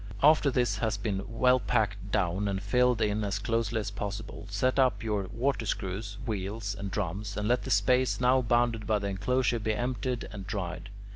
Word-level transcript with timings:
After 0.23 0.49
this 0.49 0.77
has 0.79 0.97
been 0.97 1.21
well 1.27 1.59
packed 1.59 2.09
down 2.11 2.47
and 2.47 2.59
filled 2.59 3.03
in 3.03 3.23
as 3.23 3.37
closely 3.37 3.79
as 3.81 3.91
possible, 3.91 4.47
set 4.49 4.79
up 4.79 5.03
your 5.03 5.29
water 5.31 5.67
screws, 5.67 6.17
wheels, 6.25 6.73
and 6.73 6.89
drums, 6.89 7.37
and 7.37 7.47
let 7.47 7.61
the 7.65 7.69
space 7.69 8.19
now 8.19 8.41
bounded 8.41 8.87
by 8.87 8.97
the 8.97 9.09
enclosure 9.09 9.59
be 9.59 9.75
emptied 9.75 10.27
and 10.31 10.47
dried. 10.47 10.89